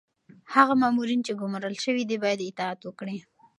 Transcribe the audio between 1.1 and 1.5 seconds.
چي